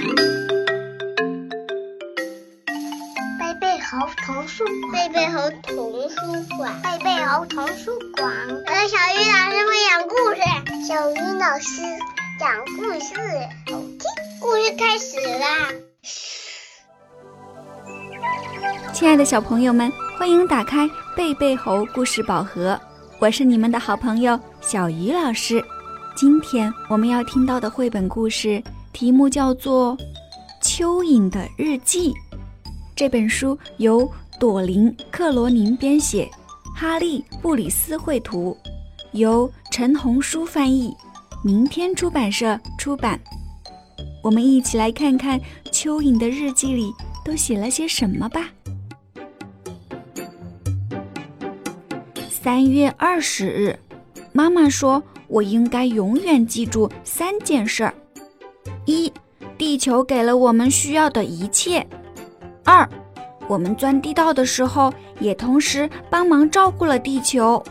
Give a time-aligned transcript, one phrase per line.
[0.00, 0.06] 贝
[3.60, 6.16] 贝猴童书馆，贝贝猴童书
[6.56, 8.32] 馆，贝贝猴童书馆。
[8.48, 10.40] 我是小鱼老师会讲故事，
[10.88, 11.82] 小鱼老师
[12.38, 13.12] 讲故事，
[13.70, 14.00] 好听。
[14.40, 15.68] 故事开始啦！
[18.94, 22.80] 亲爱的小朋友们，欢迎打开贝贝猴故事宝盒，
[23.18, 25.62] 我是你们的好朋友小鱼老师。
[26.16, 28.62] 今天我们要听到的绘本故事
[28.92, 29.96] 题目叫做
[30.62, 32.12] 《蚯蚓的日记》。
[32.94, 36.28] 这本书由朵琳·克罗宁编写，
[36.76, 38.56] 哈利·布里斯绘图，
[39.12, 40.94] 由陈红书翻译，
[41.42, 43.18] 明天出版社出版。
[44.22, 45.40] 我们一起来看看
[45.72, 46.92] 蚯蚓的日记里
[47.24, 48.50] 都写了些什么吧。
[52.28, 53.78] 三月二十日，
[54.32, 55.02] 妈妈说。
[55.30, 57.94] 我应该永远记住三件事儿：
[58.86, 59.12] 一，
[59.56, 61.82] 地球给了我们需要的一切；
[62.64, 62.88] 二，
[63.46, 67.62] 我们钻地道的时候也同时帮忙照顾了地球，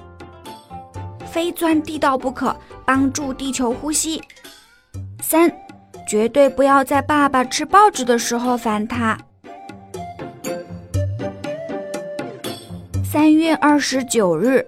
[1.25, 4.21] 非钻地道不可，帮助地球呼吸；
[5.21, 5.51] 三，
[6.07, 9.17] 绝对不要在爸爸吃报纸的时候烦他。
[13.03, 14.65] 三月二十九日。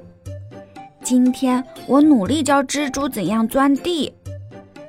[1.03, 4.13] 今天我努力教蜘蛛怎样钻地。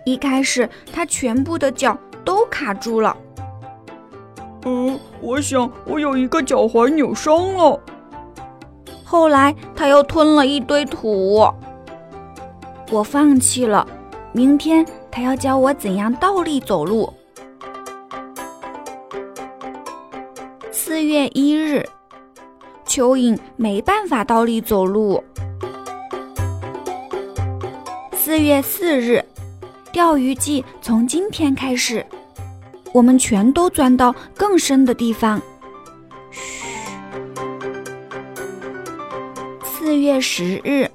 [0.04, 3.16] 一开始，他全部的脚都卡住了。
[4.64, 7.80] 嗯，我想我有一个脚踝扭伤了。
[9.04, 11.46] 后来，他又吞了一堆土。
[12.90, 13.86] 我放弃了。
[14.32, 17.12] 明天，他要教我怎样倒立走路。
[20.70, 21.86] 四月一日，
[22.86, 25.22] 蚯蚓没办法倒立走路。
[28.14, 29.24] 四月四日，
[29.92, 32.04] 钓鱼季从今天开始，
[32.94, 35.38] 我们全都钻到更深的地方。
[36.30, 36.66] 嘘。
[39.62, 40.90] 四月十日，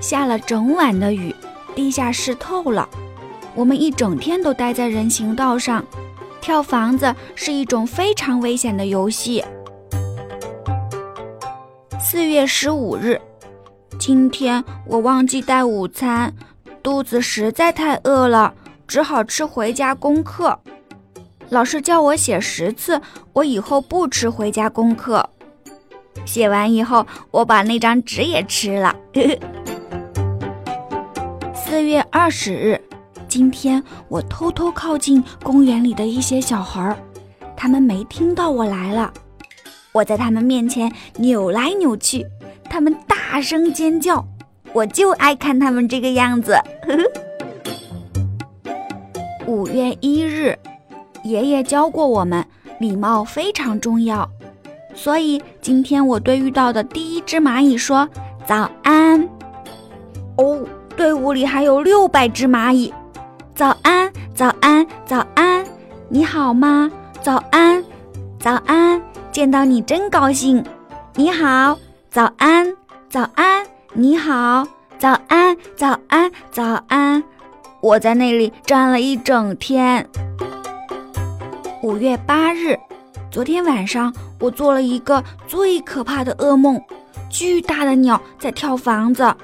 [0.00, 1.34] 下了整晚的雨，
[1.74, 2.88] 地下湿透了，
[3.54, 5.84] 我们一整天都待在人行道上。
[6.40, 9.44] 跳房子是一种非常危险的游戏。
[12.00, 13.20] 四月十五日，
[13.98, 16.32] 今天我忘记带午餐。
[16.88, 18.54] 肚子实在太饿了，
[18.86, 20.58] 只好吃回家功课。
[21.50, 22.98] 老师叫我写十次，
[23.34, 25.28] 我以后不吃回家功课。
[26.24, 28.96] 写完以后，我把那张纸也吃了。
[31.54, 32.80] 四月二十日，
[33.28, 36.96] 今天我偷偷靠近公园里的一些小孩儿，
[37.54, 39.12] 他们没听到我来了。
[39.92, 42.24] 我在他们面前扭来扭去，
[42.64, 44.26] 他们大声尖叫。
[44.72, 46.56] 我就爱看他们这个样子。
[49.46, 50.56] 五月一日，
[51.24, 52.44] 爷爷教过我们，
[52.78, 54.28] 礼貌非常重要。
[54.94, 58.08] 所以今天我对遇到的第一只蚂蚁说
[58.46, 59.28] 早安。
[60.36, 60.64] 哦，
[60.96, 62.92] 队伍里还有六百只蚂蚁。
[63.54, 65.64] 早安，早安，早安，
[66.08, 66.90] 你好吗？
[67.22, 67.82] 早安，
[68.38, 69.00] 早安，
[69.32, 70.64] 见到你真高兴。
[71.14, 71.78] 你好，
[72.10, 72.76] 早安，
[73.08, 73.64] 早安。
[73.94, 74.68] 你好，
[74.98, 77.24] 早安，早安，早安！
[77.80, 80.06] 我在那里站了一整天。
[81.82, 82.78] 五月八日，
[83.30, 86.78] 昨天晚上我做了一个最可怕的噩梦，
[87.30, 89.34] 巨大的鸟在跳房子。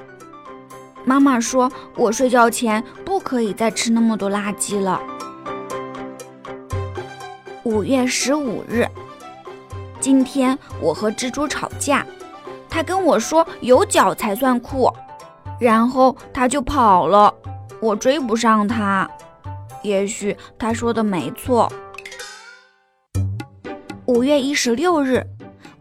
[1.06, 5.00] 妈妈说我睡觉前不可以再吃那么多垃圾了。
[7.62, 8.86] 五月十五日，
[10.00, 12.06] 今天我和蜘蛛吵架。
[12.74, 14.92] 他跟我说有脚才算酷，
[15.60, 17.32] 然后他就跑了，
[17.80, 19.08] 我追不上他。
[19.82, 21.72] 也许他说的没错。
[24.06, 25.24] 五月一十六日，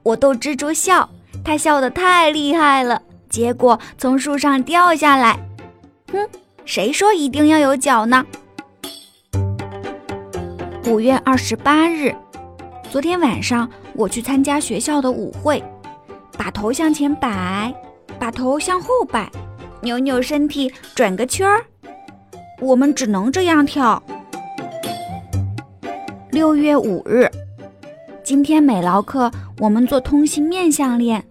[0.03, 1.09] 我逗蜘蛛笑，
[1.43, 5.39] 他笑得太厉害了，结果从树上掉下来。
[6.11, 6.29] 哼，
[6.63, 8.23] 谁说一定要有脚呢？
[10.85, 12.13] 五月二十八日，
[12.91, 15.63] 昨天晚上我去参加学校的舞会。
[16.37, 17.73] 把头向前摆，
[18.19, 19.29] 把头向后摆，
[19.81, 21.63] 扭扭身体，转个圈儿。
[22.59, 24.01] 我们只能这样跳。
[26.31, 27.29] 六月五日，
[28.23, 31.23] 今天美劳课，我们做通心面项链。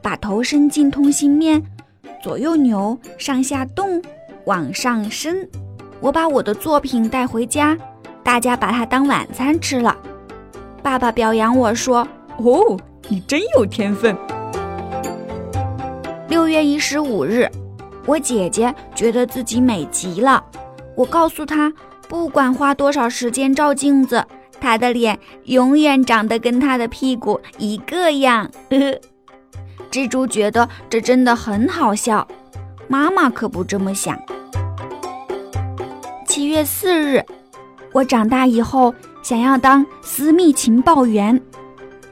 [0.00, 1.62] 把头伸进通心面，
[2.22, 4.02] 左右扭，上下动，
[4.44, 5.48] 往上伸。
[5.98, 7.76] 我把我的作品带回家，
[8.22, 9.96] 大家把它当晚餐吃了。
[10.82, 12.06] 爸爸表扬我说
[12.36, 12.78] ：“哦，
[13.08, 14.14] 你真有天分。”
[16.34, 17.48] 六月一十五日，
[18.06, 20.44] 我姐姐觉得自己美极了。
[20.96, 21.72] 我告诉她，
[22.08, 24.26] 不管花多少时间照镜子，
[24.60, 28.50] 她的脸永远长得跟她的屁股一个样。
[29.92, 32.26] 蜘蛛觉得这真的很好笑，
[32.88, 34.20] 妈妈可不这么想。
[36.26, 37.24] 七月四日，
[37.92, 38.92] 我长大以后
[39.22, 41.40] 想要当私密情报员。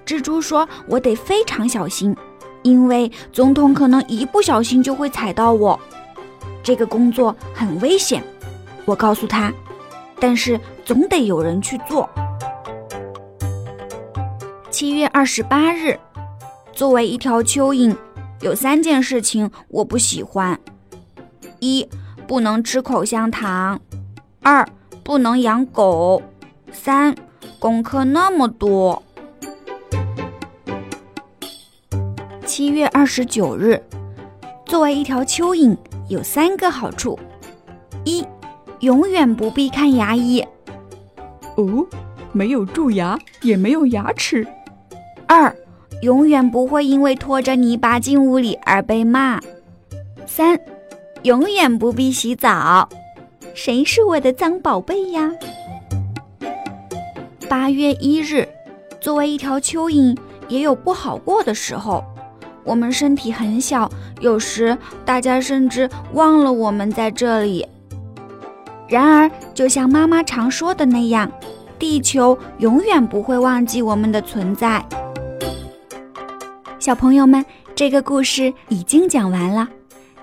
[0.06, 2.14] 蜘蛛说：“我得非常小心，
[2.62, 5.78] 因为总统可能一不小心就会踩到我。
[6.62, 8.22] 这个工作很危险。”
[8.84, 9.52] 我告诉他
[10.18, 12.08] ：“但是总得有人去做。”
[14.70, 15.98] 七月二十八日，
[16.72, 17.94] 作为一条蚯蚓，
[18.40, 20.58] 有三件事情我不喜欢：
[21.60, 21.88] 一，
[22.26, 23.80] 不能吃口香糖。
[24.40, 24.66] 二
[25.04, 26.20] 不能养狗，
[26.72, 27.14] 三
[27.60, 29.02] 功课那么多。
[32.54, 33.82] 七月二十九日，
[34.66, 35.74] 作为一条蚯蚓，
[36.10, 37.18] 有三个好处：
[38.04, 38.22] 一，
[38.80, 40.44] 永远不必看牙医；
[41.56, 41.86] 哦，
[42.30, 44.44] 没有蛀牙，也没有牙齿；
[45.26, 45.56] 二，
[46.02, 49.40] 永远不会因为拖着泥巴进屋里而被骂；
[50.26, 50.60] 三，
[51.22, 52.86] 永远不必洗澡。
[53.54, 55.32] 谁是我的脏宝贝呀？
[57.48, 58.46] 八月一日，
[59.00, 60.14] 作为一条蚯蚓，
[60.48, 62.04] 也有不好过的时候。
[62.64, 67.66] 我们身体很小，有时大家甚至忘了我们在这里。
[68.88, 71.30] 然而，就像妈妈常说的那样，
[71.78, 74.84] 地球永远不会忘记我们的存在。
[76.78, 77.44] 小朋友们，
[77.74, 79.68] 这个故事已经讲完了。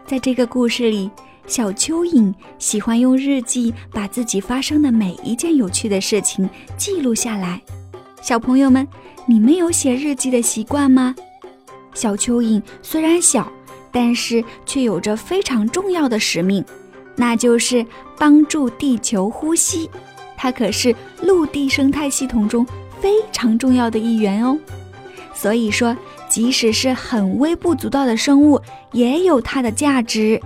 [0.05, 1.09] 在这个故事里。
[1.47, 6.47] 小蚯蚓喜欢用日记把自己发生的每一件有趣的事情
[6.77, 7.59] 记录下来。
[8.21, 8.87] 小朋友们，
[9.25, 11.15] 你们有写日记的习惯吗？
[11.93, 13.51] 小蚯蚓虽然小，
[13.91, 16.63] 但是却有着非常重要的使命，
[17.15, 17.85] 那就是
[18.17, 19.89] 帮助地球呼吸。
[20.37, 22.65] 它可是陆地生态系统中
[23.01, 24.57] 非常重要的一员哦。
[25.33, 25.95] 所以说，
[26.29, 30.41] 即使是很微不足道的生物，也有它的价值。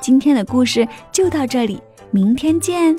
[0.00, 1.80] 今天的故事就到这里，
[2.10, 2.96] 明天见。